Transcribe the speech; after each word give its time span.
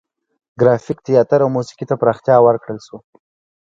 ګرافیک، 0.59 0.99
تیاتر 1.07 1.39
او 1.43 1.49
موسیقي 1.57 1.85
ته 1.89 1.95
پراختیا 2.01 2.35
ورکړل 2.41 2.79
شوه. 2.85 2.99